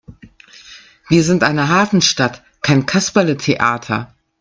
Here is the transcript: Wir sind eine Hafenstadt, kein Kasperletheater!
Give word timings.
Wir 1.09 1.23
sind 1.23 1.43
eine 1.43 1.67
Hafenstadt, 1.67 2.41
kein 2.63 2.87
Kasperletheater! 2.87 4.11